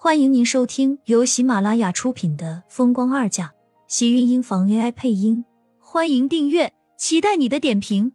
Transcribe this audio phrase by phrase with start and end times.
[0.00, 3.48] 欢迎您收听由喜马拉雅出品的《风光二嫁》，
[3.88, 5.44] 喜运音房 AI 配音。
[5.80, 8.12] 欢迎订阅，期待你的点评。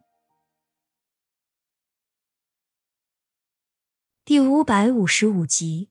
[4.23, 5.89] 第五百五十五集，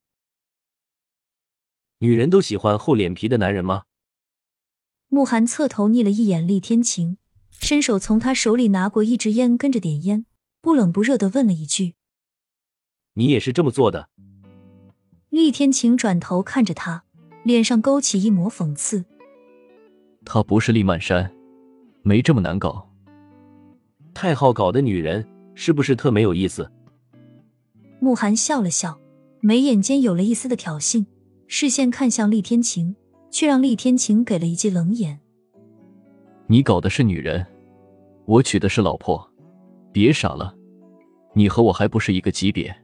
[1.98, 3.82] 女人都喜欢厚脸皮的男人吗？
[5.08, 7.18] 慕寒侧头睨了一眼厉天晴，
[7.50, 10.24] 伸手从他手里拿过一支烟，跟着点烟，
[10.62, 11.96] 不冷不热的问了一句
[13.12, 14.08] ：“你也是这么做的？”
[15.32, 17.04] 厉天晴转头看着他，
[17.42, 19.06] 脸上勾起一抹讽刺
[20.26, 21.32] ：“她不是厉曼山，
[22.02, 22.86] 没这么难搞。
[24.12, 26.70] 太好搞的女人是不是特没有意思？”
[27.98, 29.00] 慕寒笑了笑，
[29.40, 31.06] 眉眼间有了一丝的挑衅，
[31.46, 32.94] 视线看向厉天晴，
[33.30, 35.18] 却让厉天晴给了一记冷眼
[36.46, 37.46] ：“你搞的是女人，
[38.26, 39.26] 我娶的是老婆，
[39.92, 40.54] 别傻了，
[41.32, 42.76] 你和我还不是一个级别。”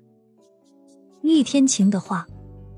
[1.20, 2.26] 厉天晴的话。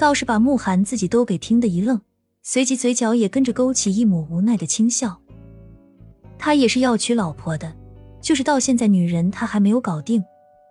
[0.01, 2.01] 倒是把慕寒自己都给听得一愣，
[2.43, 5.21] 随即嘴角也跟着勾起一抹无奈的轻笑。
[6.39, 7.71] 他也是要娶老婆的，
[8.19, 10.25] 就是到现在女人他还没有搞定，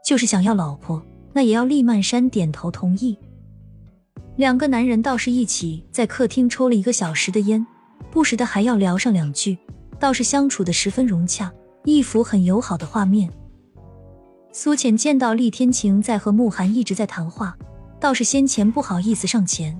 [0.04, 1.00] 就是想要老婆，
[1.32, 3.16] 那也要厉曼山点头同意。
[4.36, 7.64] 两个男人倒是一起在客厅抽了一个小时的烟，
[8.10, 9.56] 不时的还要聊上两句，
[10.00, 13.32] 倒是相处的十分融洽，一幅很友好的画面。
[14.52, 17.56] 苏浅见到厉天晴在和慕寒一直在谈话。
[18.00, 19.78] 倒是先前不好意思上前，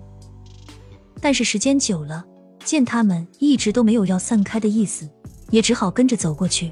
[1.22, 2.26] 但是时间久了，
[2.66, 5.10] 见他们一直都没有要散开的意思，
[5.52, 6.72] 也只好跟着走过去。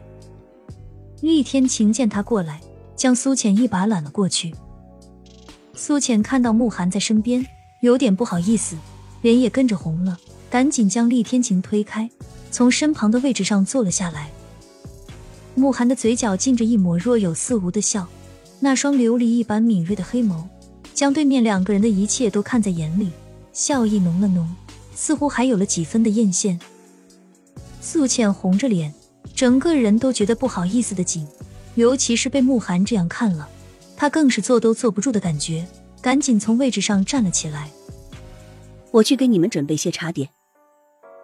[1.22, 2.59] 厉天晴见他过来，
[2.95, 4.53] 将苏浅一把揽了过去。
[5.73, 7.45] 苏浅看到慕寒在身边，
[7.81, 8.75] 有点不好意思，
[9.22, 10.18] 脸也跟着红了，
[10.50, 12.09] 赶紧将厉天晴推开，
[12.52, 14.30] 从身旁的位置上坐了下来。
[15.56, 18.06] 慕寒的嘴角噙着一抹若有似无的笑，
[18.59, 20.44] 那双琉璃一般敏锐的黑眸。
[20.98, 23.12] 将对面两个人的一切都看在眼里，
[23.53, 24.50] 笑意浓了浓，
[24.95, 26.59] 似乎还有了几分的艳羡。
[27.80, 28.92] 素倩红着脸，
[29.36, 31.28] 整个人都觉得不好意思的紧，
[31.75, 33.47] 尤其是被慕寒这样看了，
[33.96, 35.68] 她更是坐都坐不住的感觉，
[36.02, 37.69] 赶紧从位置上站了起来。
[38.90, 40.29] 我去给你们准备些茶点。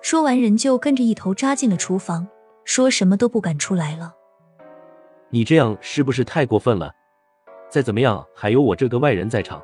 [0.04, 2.28] 说完，人就跟着一头扎进了厨房，
[2.64, 4.14] 说什么都不敢出来了。
[5.32, 6.94] 你这样是不是太过分了？
[7.74, 9.60] 再怎么样，还有我这个外人在场。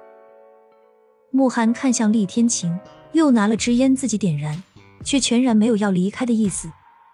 [1.29, 2.75] 慕寒看向厉天晴，
[3.11, 4.63] 又拿了支烟自己点燃，
[5.03, 6.67] 却全然没有要离开的意思。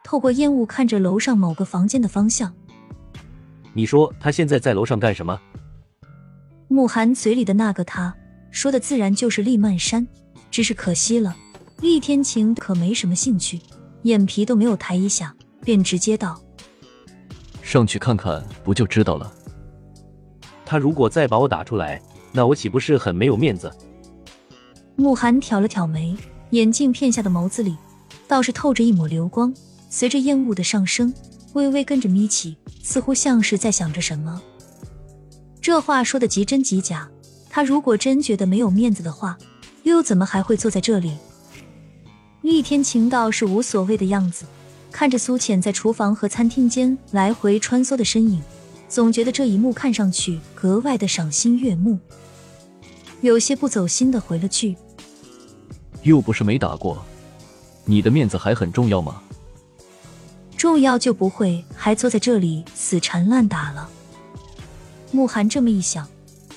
[0.06, 2.54] 透过烟雾看着楼上某个房间的方向。
[3.74, 5.38] 你说他现在在楼上干什么？
[6.70, 8.16] 慕寒嘴里的那个他，
[8.50, 10.08] 说的自然就是厉曼山。
[10.50, 11.36] 只是可惜了，
[11.82, 13.60] 厉天晴可没什么兴趣，
[14.04, 16.42] 眼皮都没有抬一下，便直接道
[17.62, 19.30] ：“上去看看，不就知道了。”
[20.66, 23.72] 他如果再把我打出来，那我岂不是很没有面子？
[24.96, 26.16] 慕寒挑了挑眉，
[26.52, 27.78] 眼镜片下的眸子里
[28.28, 29.54] 倒是透着一抹流光，
[29.90, 31.14] 随着烟雾的上升，
[31.54, 34.42] 微微跟着眯起，似乎像是在想着什么。
[35.62, 37.10] 这话说的极真极假，
[37.50, 39.38] 他如果真觉得没有面子的话，
[39.84, 41.18] 又怎么还会坐在这里？
[42.42, 44.46] 厉天晴倒是无所谓的样子，
[44.92, 48.42] 看着苏浅在厨房和餐厅间来回穿梭的身影。
[48.88, 52.00] 总觉得这一幕看上去格外的赏心悦目，
[53.22, 54.76] 有些不走心的回了句
[56.04, 57.04] ：“又不是没打过，
[57.84, 59.22] 你的面子还很重要吗？
[60.56, 63.90] 重要就不会还坐在这里死缠烂打了。”
[65.12, 66.08] 慕寒这么一想，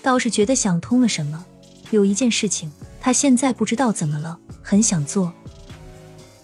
[0.03, 1.45] 倒是觉得想通了什么。
[1.91, 5.33] 有一件事情，他现在不知道怎么了，很想做。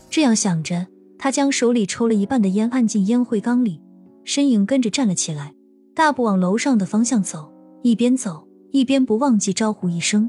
[0.09, 0.87] 这样想着，
[1.19, 3.81] 他将手里抽了一半的烟按进烟灰缸里，
[4.25, 5.53] 身影跟着站了起来。
[5.95, 10.29] 大步往楼上的方向走，一边走一边不忘记招呼一声：“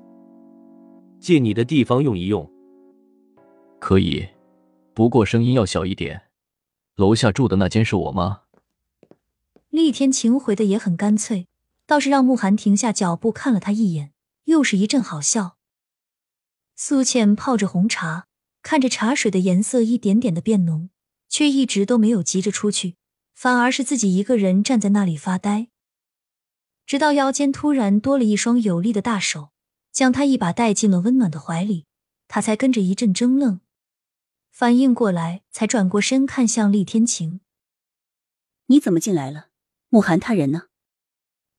[1.20, 2.48] 借你的地方用一用。”
[3.81, 4.28] 可以，
[4.94, 6.22] 不过声音要小一点。
[6.96, 8.42] 楼下住的那间是我妈。
[9.70, 11.48] 厉天晴回的也很干脆，
[11.86, 14.14] 倒是让慕寒停下脚步看了他一眼，
[14.46, 15.58] 又是一阵好笑。
[16.76, 18.28] 苏倩泡着红茶，
[18.62, 20.90] 看着茶水的颜色一点点的变浓，
[21.28, 22.96] 却一直都没有急着出去。
[23.35, 25.67] 反而是自己一个人站在那里发呆，
[26.85, 29.49] 直到腰间突然多了一双有力的大手，
[29.91, 31.85] 将他一把带进了温暖的怀里，
[32.29, 33.59] 他才跟着一阵怔愣，
[34.49, 37.41] 反应过来，才转过身看向厉天晴
[38.67, 39.49] ：“你怎么进来了？
[39.90, 40.67] 慕寒他人呢？”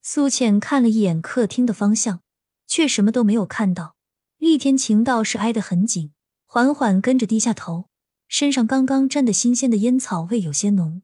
[0.01, 2.23] 苏浅看了一眼客厅的方向，
[2.67, 3.97] 却什么都没有看到。
[4.39, 6.13] 厉天晴倒是挨得很紧，
[6.47, 7.91] 缓缓跟着低下头，
[8.29, 11.03] 身上刚刚沾的新鲜的烟草味有些浓。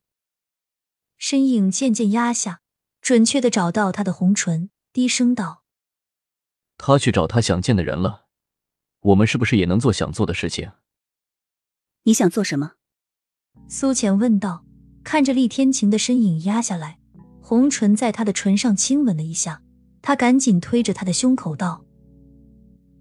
[1.25, 2.63] 身影渐渐压下，
[3.01, 5.63] 准确的找到他的红唇，低声道
[6.77, 8.27] ：“他去找他想见的人了，
[9.03, 10.73] 我们是不是也能做想做的事情？
[12.03, 12.73] 你想做什么？
[13.69, 14.65] 苏浅问道，
[15.05, 16.99] 看着厉天晴的身影压下来，
[17.41, 19.63] 红唇在他的唇上亲吻了一下，
[20.03, 21.85] 他赶紧推着他的胸口道：“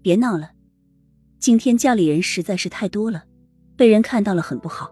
[0.00, 0.52] 别闹了，
[1.40, 3.24] 今天家里人实在是太多了，
[3.76, 4.88] 被人看到了很不好。”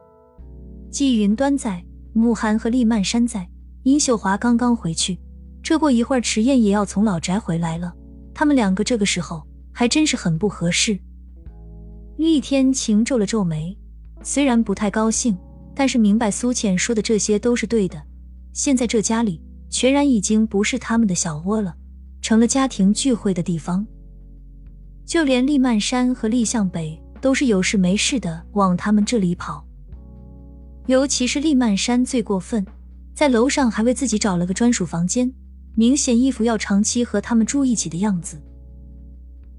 [0.91, 3.49] 季云端在，慕寒和厉曼山在，
[3.83, 5.19] 殷秀华刚刚回去，
[5.63, 7.93] 这过一会儿迟燕也要从老宅回来了，
[8.35, 10.99] 他们两个这个时候还真是很不合适。
[12.17, 13.77] 厉天晴皱了皱眉，
[14.23, 15.37] 虽然不太高兴。
[15.73, 18.03] 但是明白苏浅说的这些都是对的。
[18.53, 19.41] 现在这家里
[19.71, 21.75] 全然已经不是他们的小窝了，
[22.21, 23.87] 成了家庭聚会的地方。
[25.07, 29.65] 就连厉曼山和厉向北都是有事没事的往他们这里跑。
[30.87, 32.67] 尤其是厉曼山最过分，
[33.15, 35.33] 在楼上还为自己找了个专属房间，
[35.75, 38.41] 明显一副要长期和他们住一起的样子。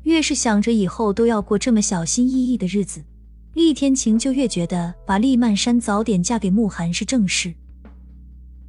[0.03, 3.03] 越是想着以后都要过这么小心翼翼的日子。
[3.53, 7.53] 厉天晴就越觉得把厉曼山早点嫁给慕寒是正事，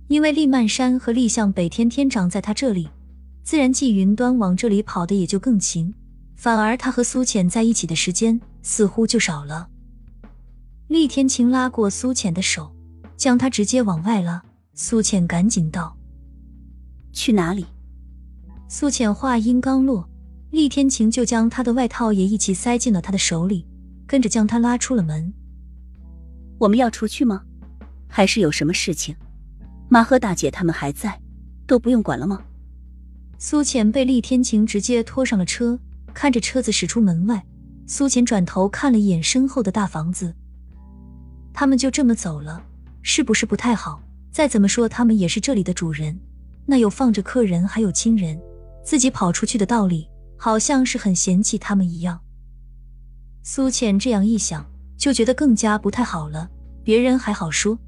[0.09, 2.89] 因为厉曼山和厉向北天天长在他这里，
[3.45, 5.95] 自然季云端往这里跑的也就更勤，
[6.37, 9.69] 反而他和苏浅在一起的时间似乎就少了。
[10.93, 12.71] 厉天晴拉过苏浅的手，
[13.17, 14.43] 将他直接往外拉，
[14.75, 15.97] 苏浅赶紧道
[17.15, 17.65] ：“去哪里？”
[18.69, 20.07] 苏浅话音刚落，
[20.51, 23.67] 厉天晴就将他的外套也一起塞进了他的手里。
[24.07, 25.33] 跟着将他拉出了门。
[26.59, 27.43] 我们要出去吗？
[28.07, 29.17] 还是有什么事情？
[29.89, 31.19] 妈和大姐他们还在，
[31.67, 32.43] 都不用管了吗？
[33.39, 35.79] 苏浅被厉天晴直接拖上了车，
[36.13, 37.43] 看着车子驶出门外，
[37.87, 40.35] 苏浅转头看了一眼身后的大房子。
[41.53, 42.63] 他们就这么走了，
[43.03, 44.03] 是不是不太好？
[44.31, 46.19] 再怎么说，他们也是这里的主人，
[46.65, 48.41] 那有放着客人还有亲人，
[48.83, 50.09] 自己跑出去的道理，
[50.39, 52.19] 好像是很嫌弃他们一样。
[53.43, 54.65] 苏浅这样一想，
[54.97, 56.49] 就觉得更加不太好了。
[56.83, 57.79] 别人还好说，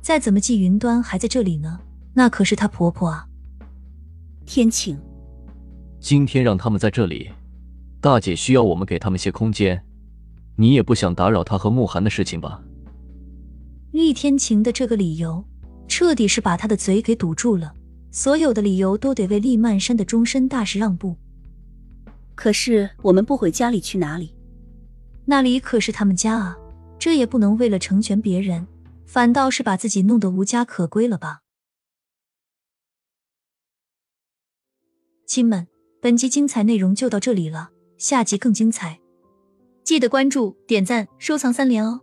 [0.00, 1.78] 再怎么季云端还在这里呢，
[2.14, 3.26] 那可是她婆婆啊。
[4.46, 4.98] 天晴，
[6.00, 7.30] 今天让他们在这里，
[8.00, 9.84] 大姐需要我们给他们些空间。
[10.56, 12.62] 你也不想打扰她和慕寒的事情吧？
[13.92, 15.44] 厉天晴的这个理由，
[15.88, 17.74] 彻底是把他的嘴给堵住了。
[18.12, 21.16] 所有的理由都得为厉曼山的终身大事让步。
[22.34, 24.34] 可是我们不回家里去哪里？
[25.26, 26.56] 那里可是他们家啊，
[26.98, 28.66] 这也不能为了成全别人，
[29.06, 31.42] 反倒是把自己弄得无家可归了吧？
[35.26, 35.68] 亲们，
[36.00, 38.98] 本集精彩内容就到这里了，下集更精彩，
[39.84, 42.00] 记得关注、点赞、收藏三连哦，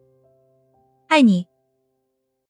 [1.08, 1.48] 爱你！